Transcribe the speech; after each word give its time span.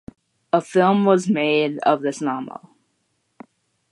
A 0.51 0.61
film 0.61 1.05
was 1.05 1.29
made 1.29 1.77
of 1.83 2.01
this 2.01 2.21
novel. 2.21 2.71